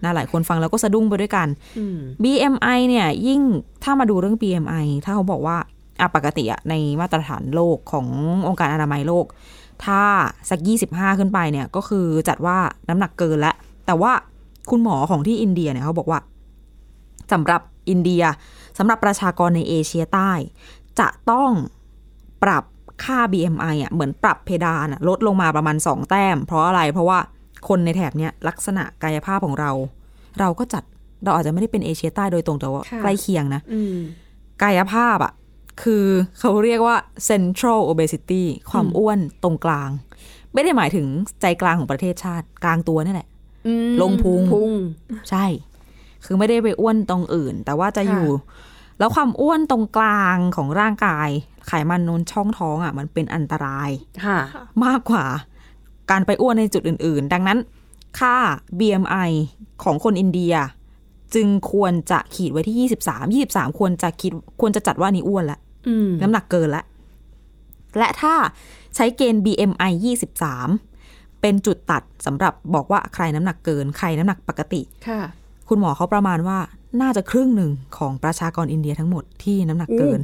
[0.05, 3.41] นะหลายคนฟังแล้วก็สะดุ้งไปด้วยกันอืม BMI เนี่ย ยิ่ง
[3.85, 5.57] ถ้ามาดูเรื่อง BMI ถ้าเขาบอกว่า
[6.01, 8.07] อะปกติอะในมาตรฐานโลกของ
[8.49, 9.27] องค์การอนามัยโลก
[9.85, 10.03] ถ้า
[10.51, 13.55] สัก 25 ขึ้นไปเนี่ยก็คือจัดว่าน้ำหนักเกินแล้ว
[13.87, 14.13] แต่ว่า
[14.71, 16.21] คุณหมอของที่อินเดียเนี่ยเขาบอกว่า
[17.33, 18.23] สำหรับอินเดีย
[18.79, 20.31] สำหรับประชากรในเอเชียใต้
[21.01, 21.51] จะต้อง
[22.43, 22.65] ปรับ
[23.05, 27.19] ค่า BMI อะเหมือนปรับเพดานอะลดลงมาประมาณ 2 แต้ม เพราะอะไรเพราะว่า
[27.69, 29.71] คนในแถบเนี้ยลักษณะกายภาพของเรา
[30.41, 30.83] เราก็จัด
[31.25, 33.99] เราอาจจะไม่ได้เป็นเอเชียใต้โดยตรงแต่ว่าค่ะใกล้เคียงนะอืม
[34.63, 35.33] กายภาพอะ
[35.83, 36.05] คือ
[36.39, 36.97] เขาเรียกว่า
[37.29, 39.91] central obesity ความอ้วนตรงกลาง
[40.55, 41.07] ไม่ได้หมายถึง
[41.41, 43.29] ใจกลางของประเทศชาติกลางตัวนี่แหละ
[43.67, 44.73] อืมลงพุงพุง
[45.31, 45.45] ใช่
[46.25, 48.29] คือไม่ได้ไปอ้วนตรงอื่น แต่ว่าจะค่ะอยู่
[48.99, 51.29] แล้วความอ้วนตรงกลางของร่างกาย
[51.67, 53.91] ไขมันนนช่องท้องอะมันเป็นอันตราย
[54.25, 54.39] ค่ะ
[54.85, 55.25] มากกว่า
[56.11, 57.59] การไปอ้วนในจุดอื่น ๆ ดังนั้น
[58.19, 58.37] ค่า
[58.79, 59.31] BMI
[59.85, 60.55] ของคนอินเดีย
[61.35, 62.89] จึงควรจะขีดไว้ที่
[63.39, 65.66] 23 23 ควรจะคิด ควรจะจัดว่านี่อ้วนแล้วอืม
[66.23, 66.85] น้ำหนักเกินแล้ว
[67.99, 68.35] และถ้า
[68.95, 69.93] ใช้เกณฑ์ BMI
[70.67, 75.21] 23 เป็นจุดตัดสำหรับบอกว่าใครน้ำหนักเกิน ใครน้ำหนักปกติค่ะ
[75.69, 76.59] คุณหมอเขาประมาณว่า
[77.01, 80.21] น่าจะครึ่งหนึ่งของประชากรอินเดียทั้งหมดที่น้ำหนักเกิน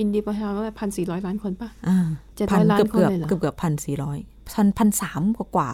[0.00, 1.98] อินเดียประชากรพันสี่ร้อยล้านคนป่ะอ่า
[2.36, 4.18] เจ็ดพัร้อยล้านเกือบคนเกือบเลยเหรอเกือบเกือบพันสี่ร้อย
[4.54, 5.68] พันพันสามกว่ากว่า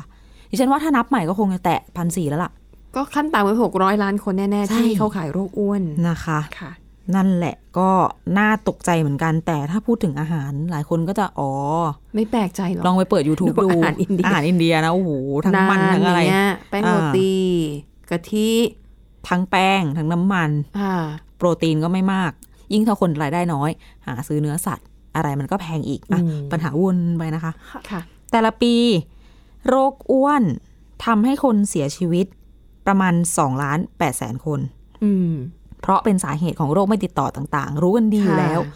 [0.51, 2.53] ดิฉันว่าถ้านับใหม่ก็คงจะแตะพันสี่แล้วล่ะ
[2.97, 6.71] ก็ขั้นต่ำไว้หกร้อยล้านคนแน่ใช่ๆ ที่เขาขายโรคอ้วนนะคะค่ะ
[7.15, 7.91] นั่นแหละก็
[8.39, 11.53] น่าตกใจเหมือนกันแต่ถ้าพูดถึงอาหารหลายคนก็จะอ๋อ
[12.15, 15.11] ไม่แปลกใจหรอกลองไปเปิด YouTube ดูดูอาหารอินเดียอาหารอินเดียนะโอ้โห
[15.47, 17.33] ทั้งมันทั้งอะไรเนี้ยแป้งโรตี
[18.11, 18.51] กะทิ
[19.29, 20.93] ทั้งแป้งทั้งน้ำมันอ่า
[21.37, 22.33] โปรตีนก็ไม่มาก
[22.73, 23.71] ยิ่งถ้าคนรายได้น้อย
[24.07, 24.87] หาซื้อเนื้อสัตว์
[25.17, 27.53] อะไรมันก็แพงอีกอะอืมปัญหาวนไปนะคะ
[27.91, 28.75] ค่ะ แต่ละปี
[29.69, 30.43] โรคอ้วน
[31.05, 32.27] ทำให้คนเสียชีวิต
[32.87, 34.61] ประมาณ2ล้าน8แสนคน
[35.05, 35.33] อืม
[35.85, 38.75] เพราะเป็นสาเหตุของโรคไม่ติดต่อต่าง ๆ รู้กันดีอยู่แล้วค่ะ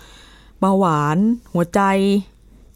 [0.60, 1.18] เบาหวาน
[1.52, 1.80] หัวใจ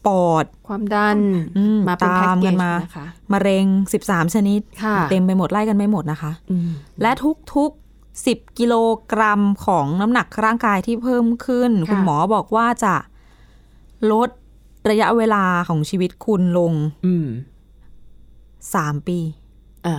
[0.07, 1.19] ปอด ความดัน
[1.57, 3.65] อืมมาเป็นตาแพ็กมเกกันจมานะคะมะเร็ง
[4.01, 6.69] 13ชนิดค่ะเต็มไปหมดไล่กันไม่หมดนะคะอืม
[7.01, 7.11] และ
[7.53, 8.75] ทุกๆ10กิโล
[9.11, 12.95] กรัมของน้ำหนักร่างกายที่เพิ่มขึ้นค่ะคุณหมอบอกว่าจะ
[14.11, 14.29] ลด
[14.89, 16.73] ระยะเวลาของชีวิตคุณลง
[17.05, 17.27] อืม
[18.43, 19.19] 3ปี
[19.87, 19.97] อ่า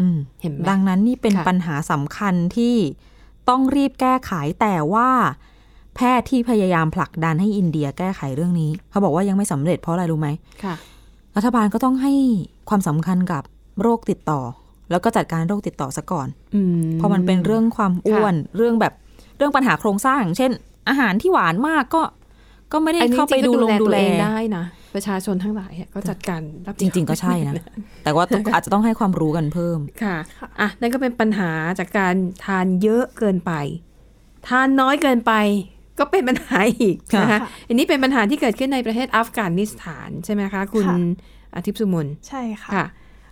[0.00, 2.74] อืมเห็นไหมดังนั้นนี่เป็นค่ะปัญหาสำคัญที่
[3.48, 5.08] ต้องรีบแก้ไขแต่ว่า
[5.96, 10.28] แพทย์ที่พยายามผลักดันให้อินเดียแก้ไขเรื่องนี้ เขาบอกว่ายังไม่สำเร็จเพราะอะไรรู้ไหม
[10.64, 10.74] ค่ะ
[11.36, 12.12] รัฐบาลก็ต้องให้
[12.68, 13.42] ความสำคัญกับ
[13.82, 14.40] โรคติดต่อ
[14.90, 18.92] แล้วก็จัดการโรคติดต่อซะก่อนอืมเพราะมันเป็นเรื่องความอ้วน เรื่องแบบ
[19.36, 20.52] เรื่องปัญหาโครงสร้างอย่างเช่น
[20.88, 22.02] อาหารที่หวานมากก็
[22.72, 24.64] ก็ไม่ได้อันนี้เข้าไปจริงๆดูก็ลงดูตัวแลเองได้นะ
[24.96, 27.54] ประชาชนทั้งหลายอะก็จัดการรับผิจดชอบริง ๆ ก็ใช่นะ
[28.04, 30.16] แต่ว่าต้องอาจจะต้องให้ความรู้กันเพิ่มค่ะ
[30.60, 33.52] อะนั่นก็เป็นปัญหาจากการทานเยอะเกินไป
[34.48, 35.32] ทานน้อยเกินไป
[35.98, 40.96] ก็เป็นปัญหาอีกค่ะนะคะอันนี้เป็นปัญหาที่เกิดขึ้นในประเทศอัฟกานิสถานใช่ไหมคะคุณค่ะ
[41.54, 42.86] อาทิตย์สุมนใช่ค่ะค่ะ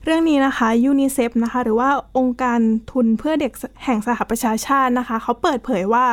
[0.05, 3.53] เรื่องนี้นะคะยูนิเซฟนะคะ หรือว่าองค์การทุนเพื่อเด็ก
[3.85, 6.07] แห่งสหประชาชาตินะคะ เขาเปิดเผยว่า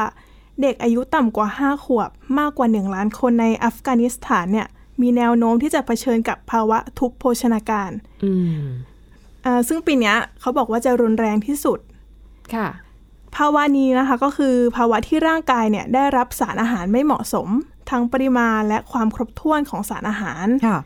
[0.62, 2.10] เด็กอายุต่ำกว่า 5 ขวบ
[2.40, 4.68] มากกว่า 1 ล้านคนในอัฟกานิสถานเนี่ย
[5.02, 7.92] มีแนวโน้มที่จะเผชิญกับภาวะทุพโภชนาการ
[8.24, 8.64] อืม
[9.46, 11.80] อ่าซึ่งปีเนี้ยเขาบอกว่าจะรุนแรงที่สุด
[12.56, 12.70] ค่ะ
[13.36, 17.48] ภาวะนี้นะคะก็คือภาวะที่ร่างกายเนี่ยได้รับสารอาหารไม่เหมาะสม
[17.90, 20.80] ทั้งปริมาณและความครบถ้วนของสารอาหาร ค่ะ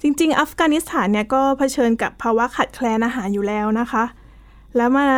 [0.00, 4.04] จริง ๆ อัฟกานิสถานเนี่ยก็เผชิญกับภาวะขาดแคลนอาหารอยู่แล้วนะคะ
[4.76, 5.08] แล้วมา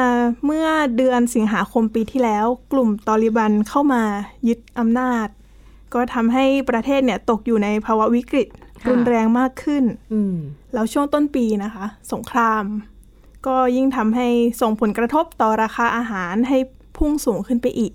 [0.46, 4.02] เมื่อเดือนสิงหาคมปีที่แล้ว กลุ่มตอริบันเข้ามา
[4.48, 5.26] ยึดอำนาจ
[5.94, 8.48] ก็ทำให้ประเทศเนี่ยตกอยู่ในภาวะวิกฤต
[8.82, 10.36] ค่ะรุนแรงมากขึ้นอืม
[10.74, 12.64] แล้วช่วงต้นปีนะคะ สงคราม
[13.46, 14.28] ก็ยิ่งทำให้
[14.60, 16.58] ส่งผลกระทบต่อราคาอาหารให้
[16.96, 17.92] พุ่งสูงขึ้นไปอีก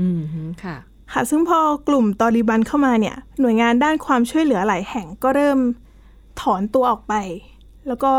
[0.00, 0.20] อืม
[0.64, 0.76] ค่ะ
[1.12, 5.58] ค่ะ ซึ่งพอกลุ่มตอริบันเข้ามาเนี่ย หน่วยงานด้านความช่วยเหลือหลายแห่งก็เริ่ม
[6.40, 7.14] ถอนตัวออกไป
[7.86, 8.12] แล้วก็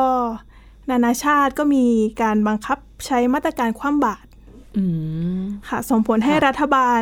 [0.89, 1.85] นานาชาติก็มี
[2.21, 4.27] การบังคับใช้มาตรการคว่ำบาตร
[4.77, 4.83] อื
[5.39, 7.01] มค่ะ ส่งผลให้ค่ะรัฐบาล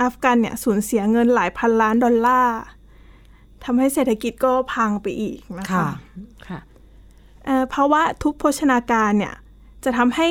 [0.00, 2.58] อัฟอัฟกันเนี่ยสูญเสียเงินหลายพันล้านดอลลาร์
[3.64, 5.88] ทำให้เศรษฐกิจก็พังไปอีกนะคะค่ะ
[6.48, 6.60] ค่ะ
[7.44, 9.34] เอ่อภาวะทุพโภชนาการเนี่ย
[9.84, 10.28] จะทำให้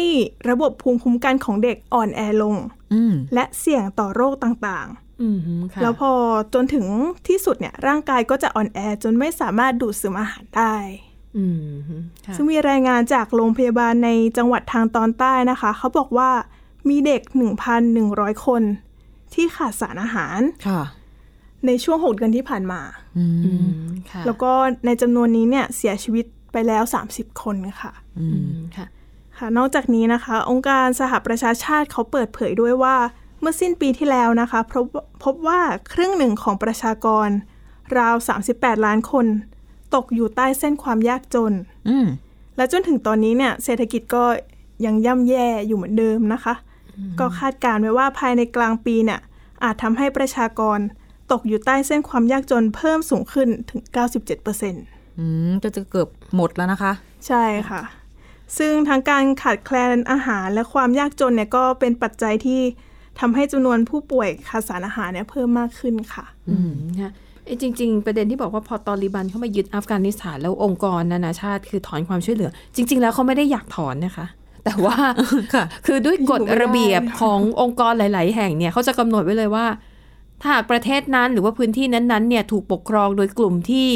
[0.49, 2.55] ระบบภูมิคุ้มกันของเด็กอ่อนแอลง
[2.93, 5.39] อืมและเสี่ยงต่อโรคต่างๆอืม
[5.73, 6.11] ค่ะแล้วพอ
[6.53, 6.85] จนถึง
[7.27, 10.75] ที่สุดเนี่ยร่างกายก็จะอ่อนแอจนไม่สามารถดูดซึมอาหารได้
[11.37, 11.61] อืม
[12.25, 16.31] ค่ะซึ่งมีรายงานจากโรงพยาบาลในจังหวัดทางตอนใต้นะคะ เขาบอกว่า
[16.89, 17.21] มีเด็ก
[17.83, 18.63] 1,100 คน
[19.33, 20.81] ที่ขาดสารอาหารค่ะ
[21.67, 22.81] ในช่วง6เดือนที่ผ่านมา
[23.17, 23.67] อืมอืม
[24.11, 24.51] ค่ะแล้วก็
[24.85, 28.85] ในจำนวนนี้เนี่ยเสียชีวิตไปแล้ว30คนค่ะอือืมมค่ะ
[29.37, 32.95] ค่ะ นอกจากนี้นะคะ องค์การสหประชาชาติเขาเปิดเผยด้วยว่า
[33.41, 34.85] เมื่อสิ้นปีที่แล้วนะคะพบ
[35.23, 35.59] พบว่า
[35.93, 37.29] ครึ่งหนึ่งของประชากร
[37.97, 38.15] ราว
[38.51, 39.25] 38 ล้านคน
[39.95, 41.53] ตกอยู่ใต้เส้นความยากจน
[41.89, 42.07] อืม
[42.57, 44.23] และจนถึงตอนนี้เนี่ยเศรษฐกิจก็
[44.85, 46.53] ยังย่ำแย่อยู่เหมือนเดิมนะคะ
[47.19, 49.19] ก็คาดการณ์ไว้ว่าภายในกลางปีเนี่ย
[49.63, 50.79] อาจทำให้ประชากร
[51.31, 53.81] ตกอยู่ใต้เส้นความยากจนเพิ่มสูงขึ้นถึง
[54.51, 56.91] 97%อืมก็จะเกือบหมดแล้วนะคะ
[57.27, 57.81] ใช่ค่ะ
[58.57, 62.61] ซึ่งทั้งการขาดแคลนอาหารและความยากจนเนี่ยก็เป็นปัจจัยที่
[63.19, 67.13] ทำให้จำนวนผู้ป่วยขาดสารอาหารเนี่ยเพิ่มมากขึ้นค่ะ อืมนะ
[67.45, 74.25] ไอ้จริง ๆ ประเด็นที่บอกว่าพอตอริบันเข้ามายึดอัฟกานิสถานแล้วองค์กรนานาชาติ คือถอนความช่วยเหลือ จริง ๆ แล้วเขาไม่ได้อยากถอนนะคะ
[74.65, 74.97] แต่ว่า
[75.53, 79.65] ค่ะคือด้วยกฎอยู่ไม่ได้ระเบียบขององค์กรหลาย ๆ แห่งเนี่ยเขาจะกำหนดไว้เลยว่า
[80.41, 83.87] ถ้าหากประเทศนั้นหรือว่าพื้นที่นั้น ๆ เนี่ยถูกปกครองโดยกลุ่มที่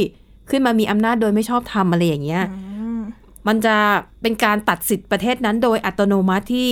[0.50, 2.44] ขึ้นมามีอำนาจโดยไม่ชอบธรรมอะไรอย่างเงี้ย
[3.48, 3.76] มันจะ
[4.22, 6.70] เป็นการตัดสิทธิ์ประเทศนั้นโดยอัตโนมัติที่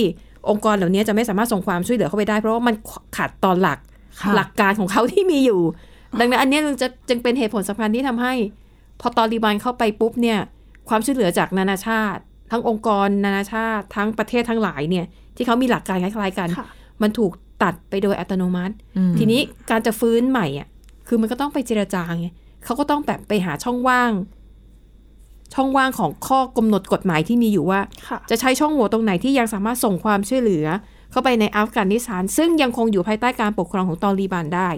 [0.48, 2.74] องค์กรเหล่านี้จะไม่สามารถส่งความช่วยเหลือเข้าไปได้ เพราะว่ามัน
[3.16, 3.78] ขัดต่อหลัก
[4.20, 5.60] ค่ะหลักการของเขาที่มีอยู่
[6.18, 8.32] ดังนั้นอันเนี้ยจึงจะจึงเป็นเหตุผลสำคัญที่ทำให้
[9.00, 10.38] พอตอริบันเข้าไปปุ๊บเนี่ย
[10.88, 12.22] ความช่วยเหลือจากนานาชาติ
[12.52, 16.68] ทั้งองค์กรนานาชาติทั้งประเทศทั้งหลายเนี่ย ที่เขามีหลักการคล้ายๆกันค่ะ
[17.02, 18.74] มันถูกตัดไปโดยอัตโนมัติ
[19.18, 20.68] ทีนี้การจะฟื้นใหม่อะ
[21.08, 22.28] คือมันก็ต้องไปเจรจาไง
[22.64, 24.12] เขาก็ต้องแบบไปหาช่องว่าง
[25.54, 30.66] ช่องว่างของข้อกำหนดกฎหมายที่มีอยู่ว่าค่ะจะใช้ช่องโหว่ตรงไหนที่ยังสามารถส่งความช่วยเหลือ
[31.10, 34.68] เข้าไปในอัฟกานิสถานซึ่งยังคงอยู่ภายใต้การปกครองของตอริบันได้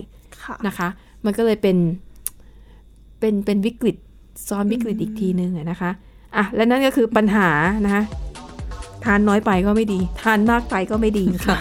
[0.45, 0.89] ค่ะนะคะ
[1.25, 1.77] มันก็เลยเป็น
[3.21, 3.97] เป็นเป็นวิกฤต
[4.49, 5.91] ซ้อนวิกฤตอีกทีนึงอะนะคะ
[6.37, 7.49] อะและนั่นก็คือปัญหา
[7.85, 8.03] นะคะ
[9.05, 11.59] ทานน้อยไปก็ไม่ดี ทานมากไปก็ไม่ดีค่ะ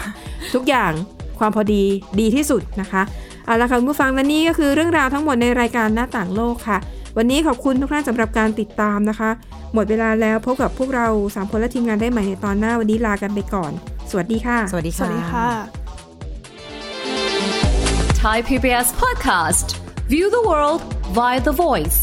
[0.54, 0.92] ทุกอย่าง
[1.40, 1.84] ความพอดี
[2.20, 3.02] ดีที่สุดนะคะ
[3.46, 6.78] เอาละค่ะคุณผู้ฟังและนี่ก็คือเรื่องราวทั้งหมดในรายการหน้าต่างโลกค่ะ
[7.18, 9.30] วันนี้ขอบคุณทุกท่านสำหรับการติดตามนะคะ
[9.74, 13.72] หมดเวลาแล้วพบกับพวกเราสามคนและทีมงานได้ใหม่ในตอนหน้าวันนี้ลากันไปก่อน
[14.10, 15.48] สวัสดีค่ะ สวัสดีสค่ะวัสดีค่ะ
[18.24, 19.68] Thai PBS podcast.
[20.08, 20.82] View the world
[21.18, 21.98] via the voice.